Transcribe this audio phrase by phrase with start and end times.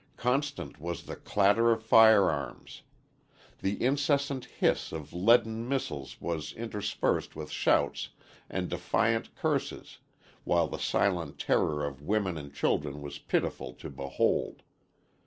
[0.17, 2.81] Constant was the clatter of firearms.
[3.59, 8.09] The incessant hiss of leaden missiles was interspersed with shouts
[8.49, 9.99] and defiant curses
[10.43, 14.63] while the silent terror of women and children was pitiful to behold.